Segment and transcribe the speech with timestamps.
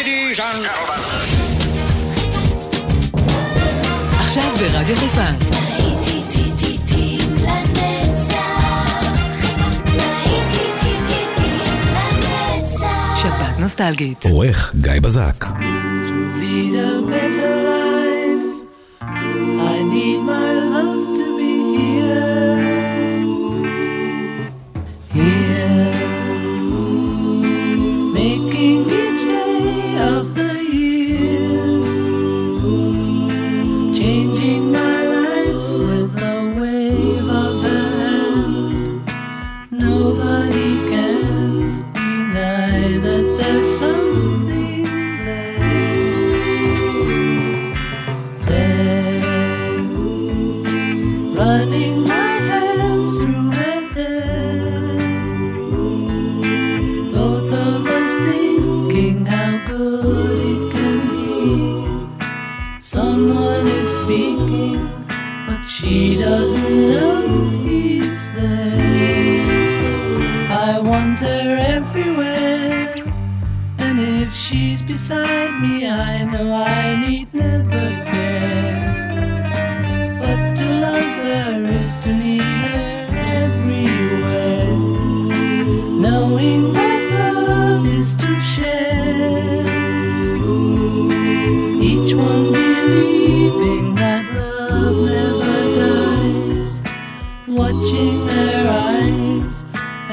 [0.00, 1.00] ladies and gentlemen.
[4.20, 5.24] עכשיו ברדיו חיפה.
[13.58, 14.24] נוסטלגית.
[14.24, 15.44] עורך גיא בזק.
[15.44, 15.52] To
[16.40, 18.46] lead a better life,
[19.00, 20.99] I need my love.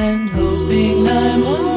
[0.07, 1.76] and hoping I'm alright.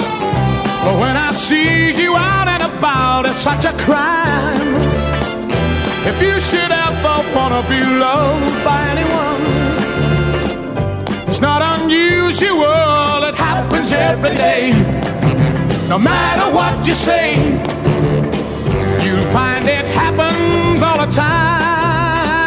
[0.83, 4.75] But when I see you out and about, it's such a crime.
[6.09, 9.41] If you should ever wanna be loved by anyone,
[11.29, 14.73] it's not unusual, it happens every day.
[15.87, 17.35] No matter what you say,
[19.03, 22.41] you'll find it happens all the time.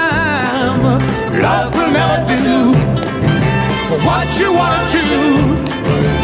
[1.40, 2.74] Love will never do
[4.08, 6.23] what you want to.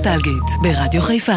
[0.00, 1.32] נוסטלגית, ברדיו חיפה.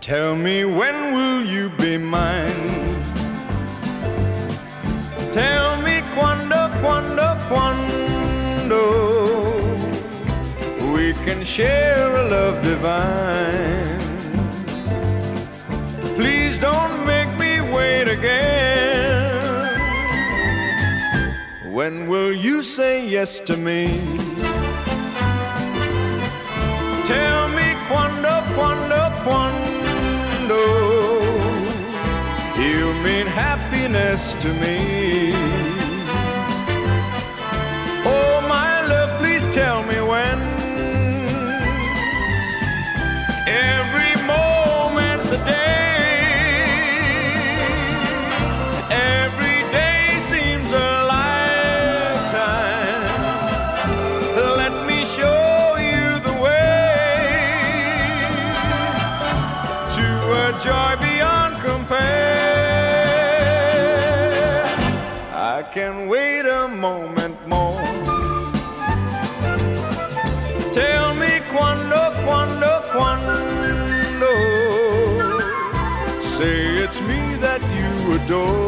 [0.00, 2.64] Tell me when will you be mine?
[5.32, 8.82] Tell me quando, quando, quando
[10.94, 13.97] we can share a love divine.
[16.58, 19.78] Please don't make me wait again.
[21.62, 23.86] When will you say yes to me?
[27.04, 30.60] Tell me quando, quando, quando
[32.58, 35.57] you mean happiness to me.
[66.88, 67.82] Moment more.
[70.78, 73.36] Tell me quando, quando, quando.
[76.34, 78.67] Say it's me that you adore.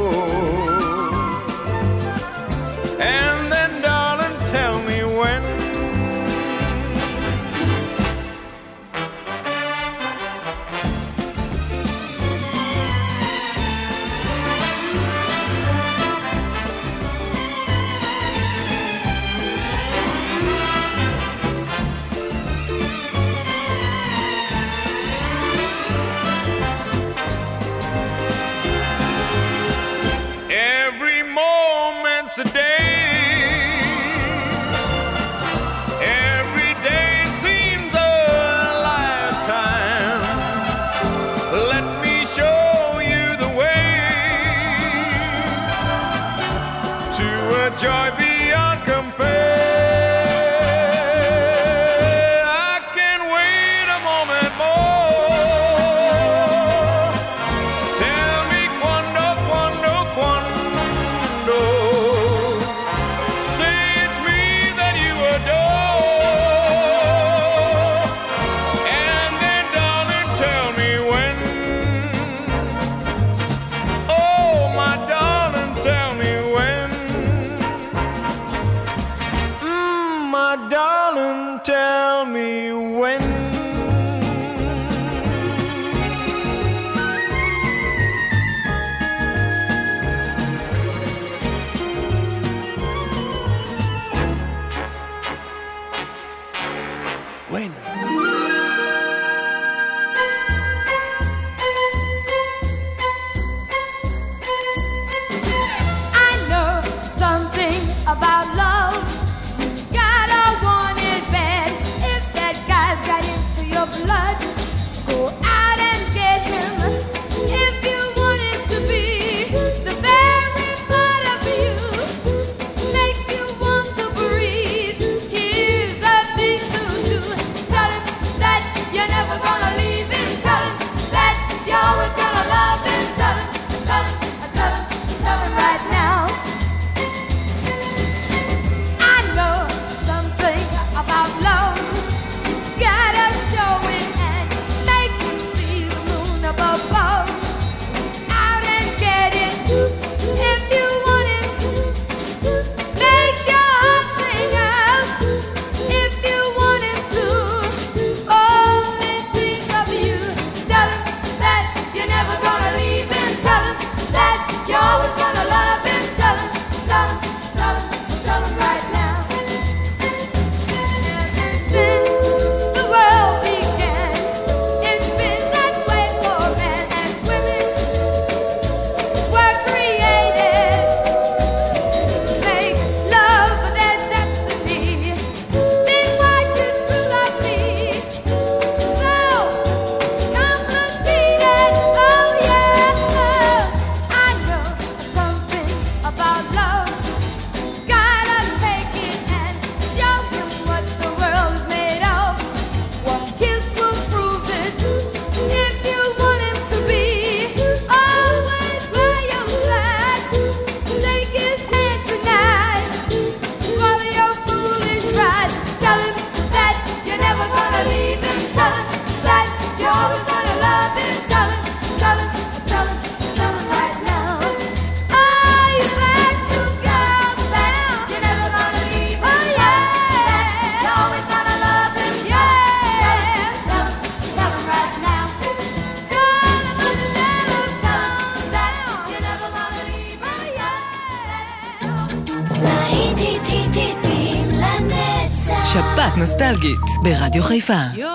[247.71, 248.10] Fa.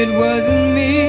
[0.00, 1.07] It wasn't me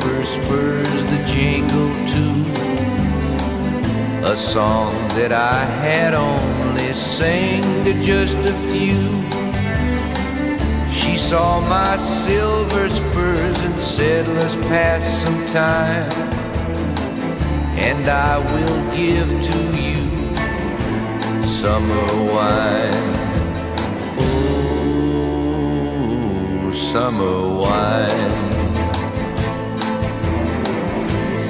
[0.00, 2.44] silver spurs that jingle too.
[4.30, 9.22] A song that I had only sang to just a few.
[10.92, 16.10] She saw my silver spurs and said, Let's pass some time.
[17.76, 19.96] And I will give to you
[21.44, 23.14] summer wine.
[25.42, 28.49] Oh, summer wine.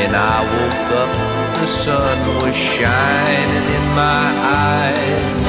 [0.00, 1.12] When I woke up,
[1.60, 4.28] the sun was shining in my
[4.72, 5.42] eyes.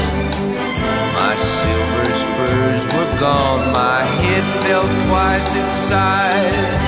[1.15, 6.83] My silver spurs were gone, my head felt twice its size.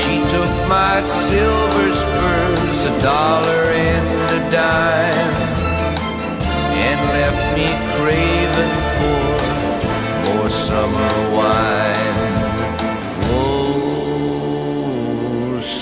[0.00, 5.34] She took my silver spurs, a dollar and a dime,
[6.84, 11.91] and left me craving for more summer wine.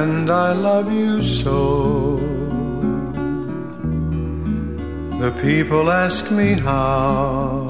[0.00, 2.16] I love you so.
[5.20, 7.68] The people ask me how,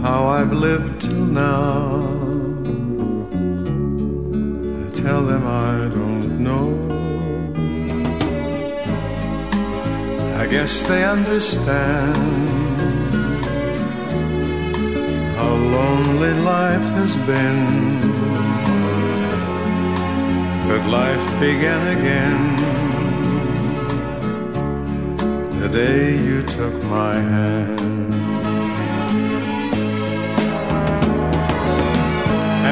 [0.00, 2.00] how I've lived till now.
[4.84, 6.68] I tell them I don't know.
[10.40, 12.16] I guess they understand
[15.36, 18.15] how lonely life has been.
[20.68, 22.56] But life began again
[25.60, 27.80] the day you took my hand.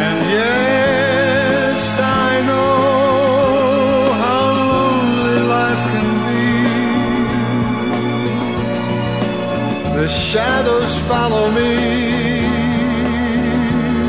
[0.02, 6.48] And yes, I know how lonely life can be.
[9.98, 11.72] The shadows follow me,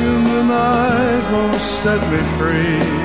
[0.09, 3.04] and the night won't set me free.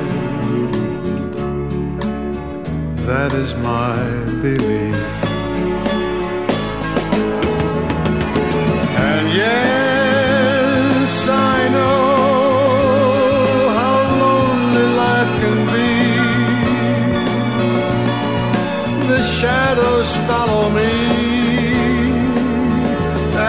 [3.05, 3.95] That is my
[4.41, 5.13] belief.
[9.09, 12.09] And yes, I know
[13.79, 15.93] how lonely life can be.
[19.07, 20.93] The shadows follow me,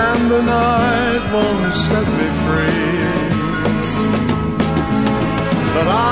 [0.03, 2.91] and the night won't set me free.
[5.75, 6.12] But I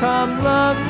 [0.00, 0.89] Come, love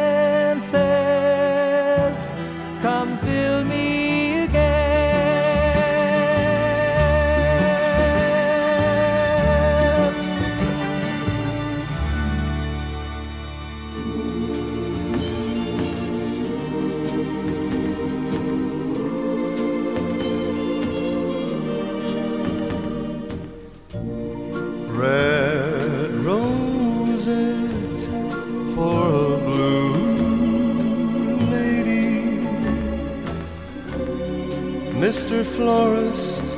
[35.55, 36.57] Florist,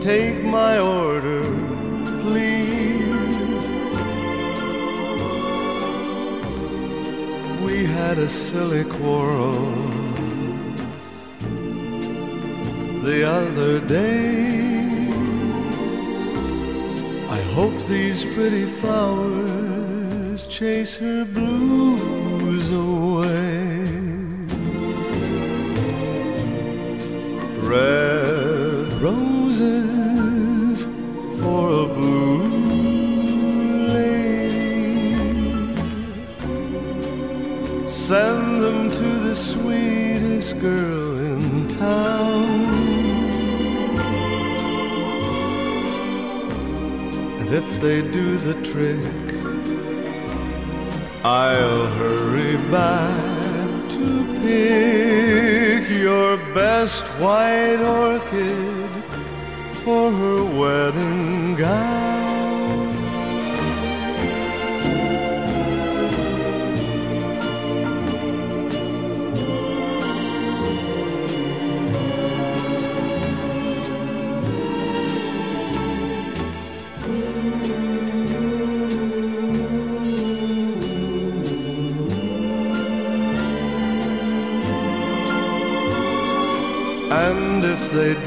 [0.00, 1.42] take my order,
[2.22, 3.64] please.
[7.62, 9.60] We had a silly quarrel
[13.02, 15.08] the other day.
[17.28, 22.27] I hope these pretty flowers chase her blues
[47.58, 49.26] if they do the trick,
[51.24, 54.06] I'll hurry back to
[54.42, 58.90] pick your best white orchid
[59.82, 62.17] for her wedding gown.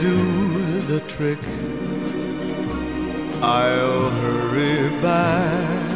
[0.01, 1.37] Do the trick,
[3.39, 5.91] I'll hurry back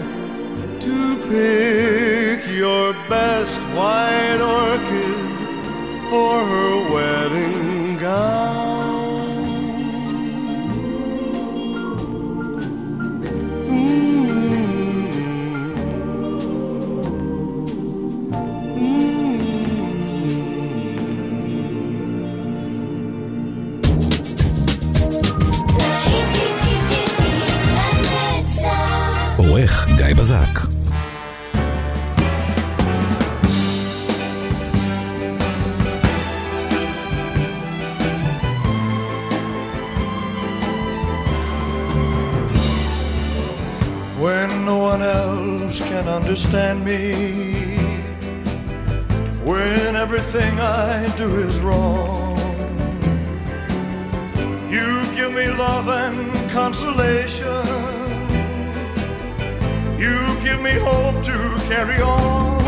[0.82, 5.18] to pick your best white orchid
[6.10, 7.55] for her wedding
[29.97, 30.71] גיא בזק.
[44.21, 47.79] when no one else can understand me,
[49.43, 52.37] when everything I do is wrong.
[54.71, 57.94] You give me love and consolation.
[59.98, 62.62] you give me hope to carry on.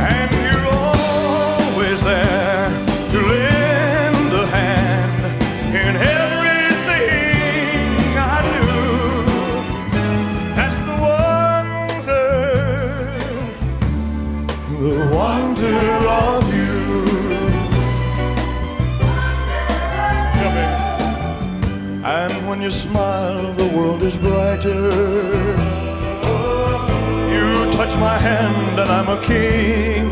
[0.00, 2.68] And you're always there
[3.10, 5.22] to lend a hand
[5.76, 7.18] in everything
[8.18, 8.66] I do.
[10.56, 12.26] That's the wonder,
[14.82, 15.78] the wonder
[16.08, 16.78] of you.
[22.04, 25.77] And when you smile, the world is brighter.
[27.78, 30.10] Touch my hand, and I'm a king.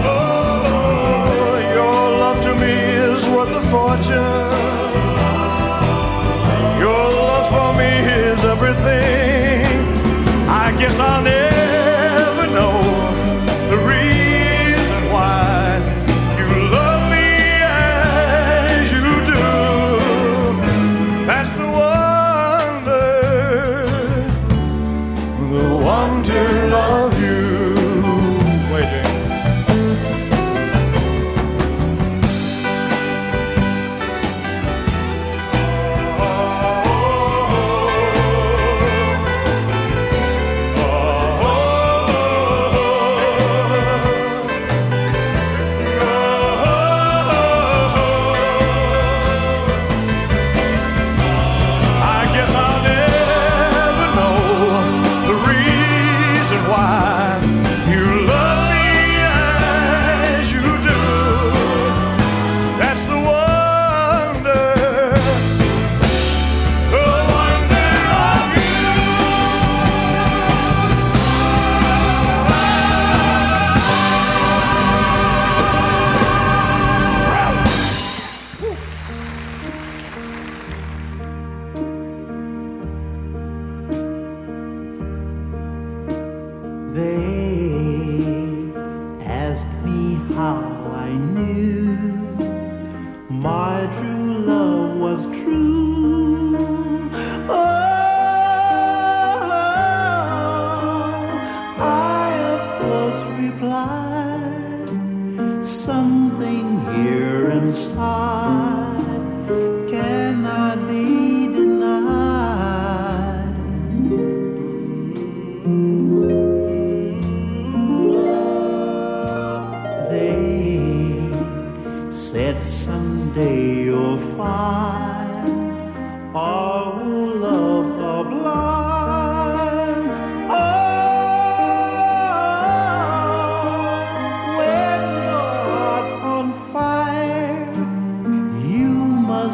[0.00, 4.50] Oh, your love to me is worth a fortune.
[6.80, 7.90] Your love for me
[8.24, 9.27] is everything.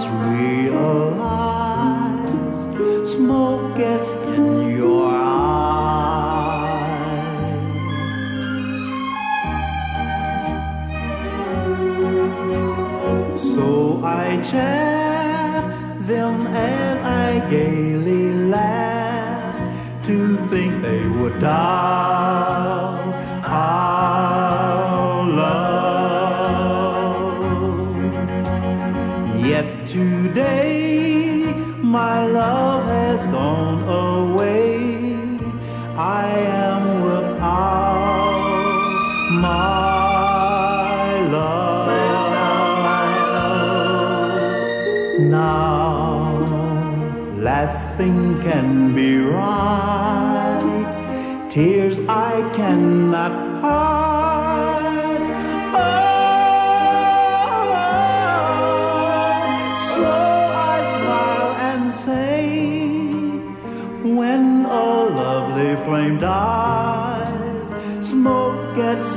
[0.02, 1.84] Realize
[3.08, 5.80] smoke gets in your eyes.
[13.40, 15.64] So I chaff
[16.00, 21.73] them as I gaily laugh to think they would doubt
[52.56, 55.24] cannot hide.
[55.74, 55.90] Oh,
[59.94, 60.12] so
[60.72, 62.46] I smile and say,
[64.18, 64.86] when a
[65.22, 67.68] lovely flame dies,
[68.00, 69.16] smoke gets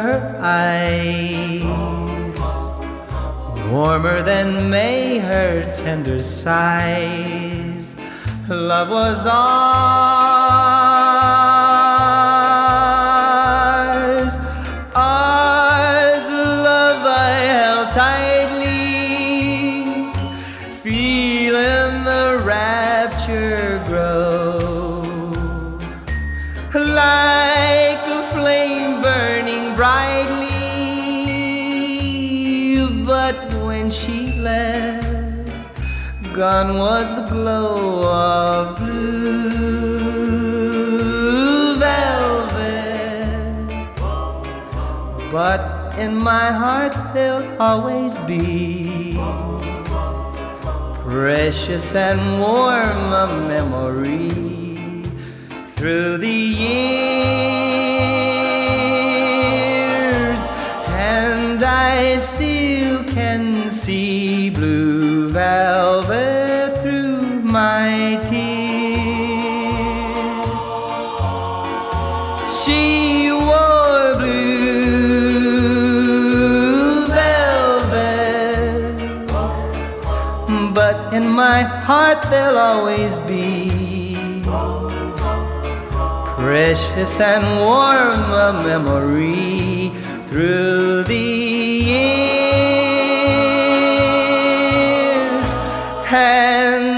[0.00, 1.62] her eyes,
[3.70, 7.96] warmer than May her tender sighs.
[8.48, 10.27] Love was ours,
[36.38, 39.56] gone was the glow of blue
[41.80, 43.26] velvet.
[45.32, 49.18] But in my heart, there'll always be
[51.08, 54.30] precious and warm a memory
[55.74, 56.78] through the years,
[60.86, 65.87] and I still can see blue velvet
[81.88, 83.70] heart there'll always be
[86.36, 89.90] precious and warm a memory
[90.28, 92.28] through the years,
[96.12, 96.97] and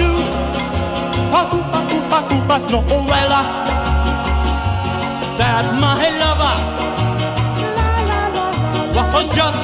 [0.00, 1.52] love
[2.32, 2.40] you.
[2.48, 3.44] But no, well, uh,
[5.38, 6.56] that my lover
[8.94, 9.58] was just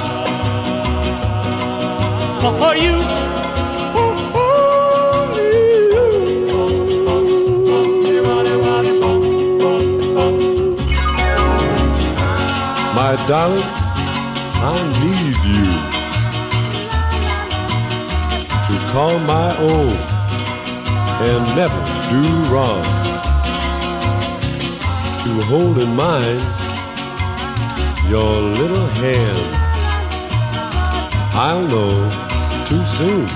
[2.60, 2.96] for you.
[12.94, 13.70] My darling,
[14.62, 14.64] I
[15.00, 15.66] need you
[18.66, 20.13] to call my own
[21.22, 21.78] and never
[22.10, 22.82] do wrong.
[25.22, 26.42] To hold in mind
[28.08, 29.54] your little hand.
[31.34, 32.10] I'll know
[32.68, 33.26] too soon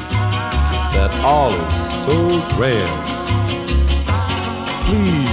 [0.93, 1.59] that all is
[2.05, 2.91] so grand.
[4.87, 5.31] Please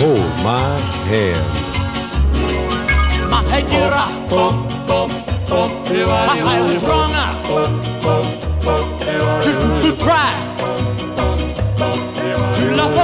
[0.00, 1.46] hold my hand.
[3.30, 3.94] My dear, I
[6.62, 7.22] was wrong uh,
[9.44, 9.52] to,
[9.82, 10.30] to try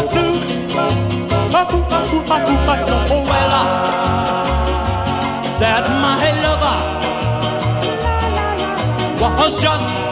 [0.01, 0.29] love you.
[1.51, 1.71] But
[2.87, 3.67] no, well, uh,
[5.59, 6.79] that my lover
[9.21, 10.08] was just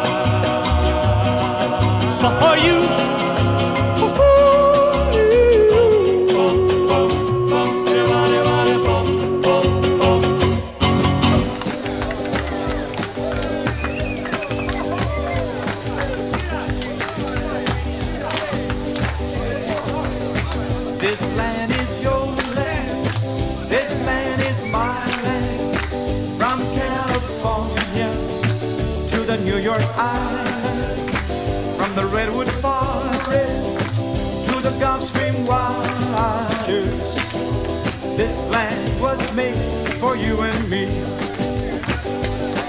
[38.56, 39.60] land was made
[40.00, 40.84] for you and me.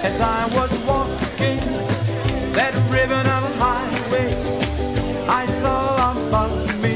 [0.09, 1.61] As I was walking
[2.57, 4.29] that ribbon of highway,
[5.41, 6.95] I saw above me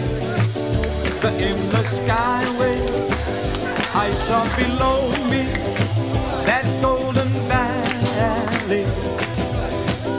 [1.24, 2.80] the endless skyway.
[4.06, 5.00] I saw below
[5.32, 5.44] me
[6.50, 8.86] that golden valley.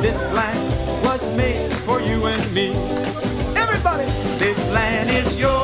[0.05, 0.65] This land
[1.05, 2.69] was made for you and me.
[3.65, 4.09] Everybody,
[4.45, 5.62] this land is your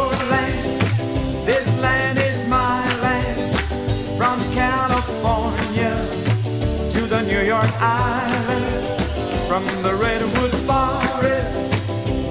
[7.81, 9.47] Island.
[9.47, 11.63] From the Redwood Forest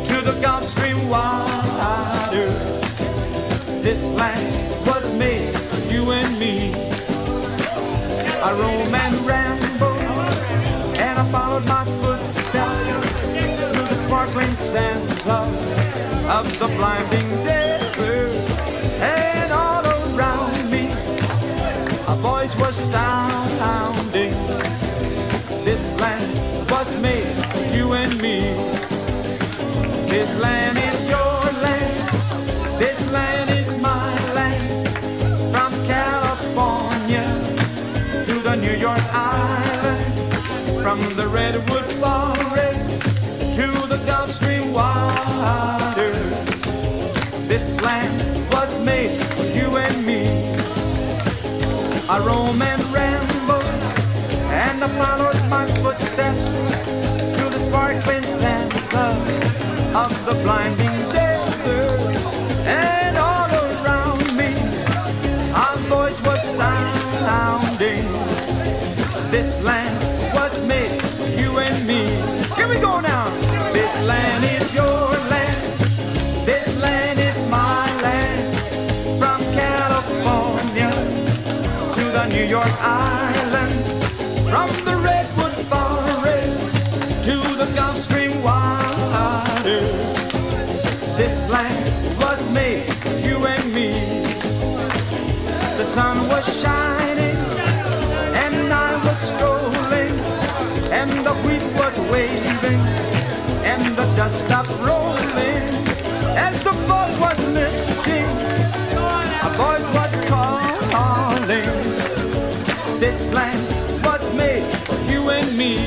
[0.10, 2.54] to the Gulf Stream waters.
[3.82, 6.74] This land was made for you and me.
[8.44, 9.98] I roam and ramble,
[11.00, 12.84] and I followed my footsteps
[13.72, 18.32] through the sparkling sands of, of the blinding desert.
[19.02, 20.92] And all around me,
[22.08, 23.17] a voice was sounding.
[30.40, 32.80] Land is your land.
[32.80, 34.90] This land is my land.
[35.52, 37.26] From California
[38.26, 40.04] to the New York Island.
[40.84, 42.90] From the Redwood Forest
[43.58, 45.67] to the Gulf Stream waters.
[60.04, 62.00] Of the blinding desert.
[62.68, 64.52] And all around me,
[65.64, 68.06] our voice was sounding.
[69.32, 69.98] This land
[70.36, 71.02] was made
[71.40, 72.02] you and me.
[72.58, 73.26] Here we go now.
[73.74, 75.62] This land is your land.
[76.46, 77.18] This land
[96.48, 97.38] shining
[98.44, 100.14] and I was strolling
[100.92, 102.80] and the wheat was waving
[103.66, 105.88] and the dust stopped rolling
[106.38, 108.26] as the fog was lifting.
[109.48, 111.68] A voice was calling.
[113.00, 113.62] This land
[114.06, 115.78] was made for you and me.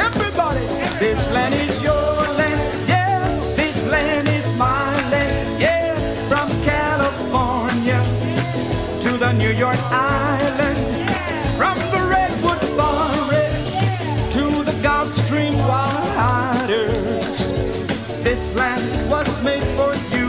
[0.00, 0.66] Everybody,
[0.98, 1.85] this land is your
[9.58, 10.76] York Island,
[11.56, 13.64] from the redwood forest
[14.32, 17.38] to the Gulf Stream waters.
[18.22, 20.28] This land was made for you.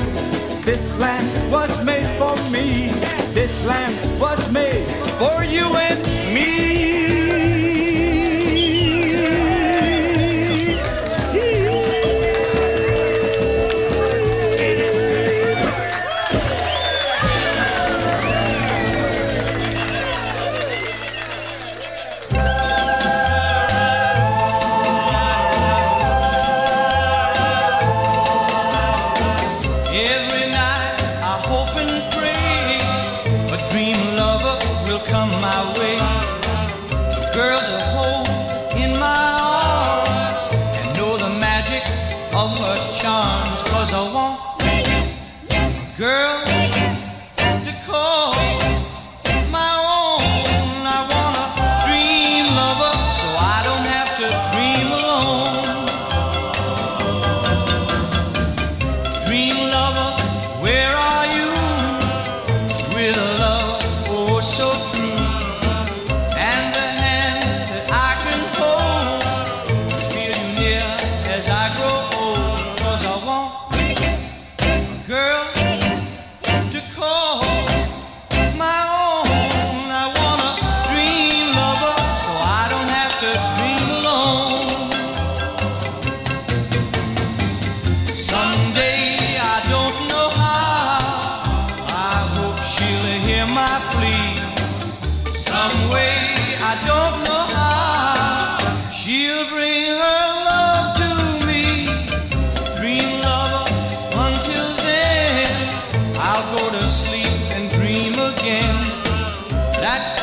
[0.64, 2.88] This land was made for me.
[3.34, 4.88] This land was made
[5.20, 6.17] for you and me.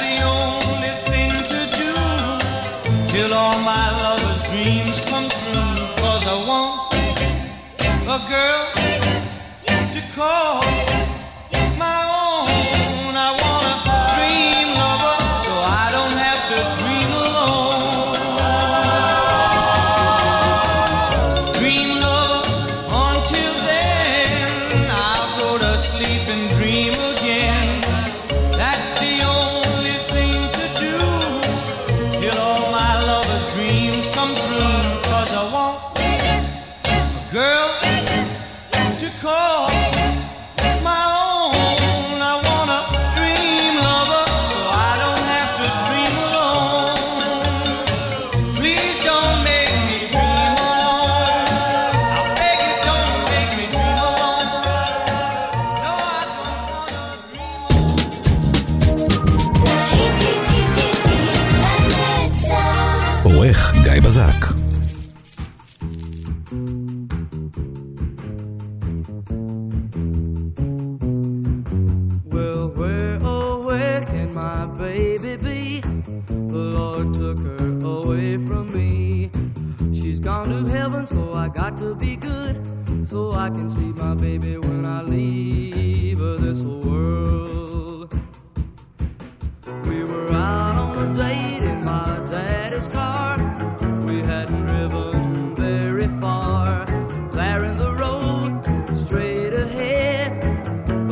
[0.04, 1.92] the only thing to do
[3.10, 5.76] till all my lover's dreams come true.
[6.02, 6.94] Cause I want
[8.16, 8.64] a girl
[9.94, 10.93] to call.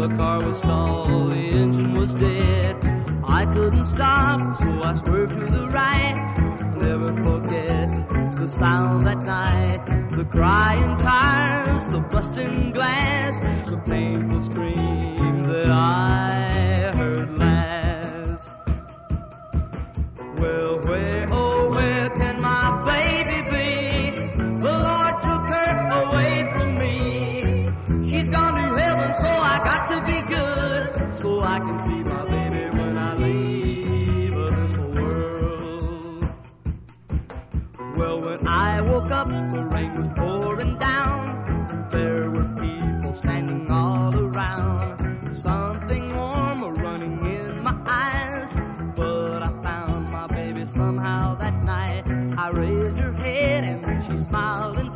[0.09, 2.77] the car was stalled, the engine was dead.
[3.23, 6.17] I couldn't stop, so I swerved to the right.
[6.39, 7.89] I'll never forget
[8.33, 16.42] the sound that night, the crying tires, the busting glass, the painful scream that I.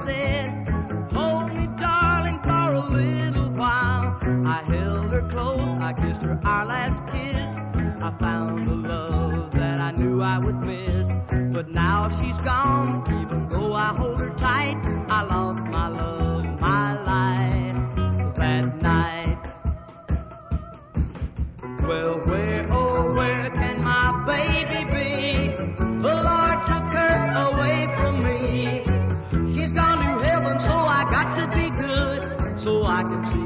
[0.07, 0.69] said,
[1.13, 4.19] Hold me, darling, for a little while.
[4.47, 7.55] I held her close, I kissed her our last kiss.
[8.03, 11.11] I found the love that I knew I would miss.
[11.53, 14.77] But now she's gone, even though I hold her tight,
[15.09, 16.26] I lost my love.
[32.97, 33.46] I can see.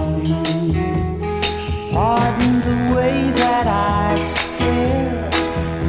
[2.71, 5.29] the way that I stare.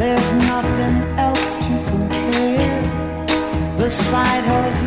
[0.00, 2.82] There's nothing else to compare.
[3.82, 4.81] The sight of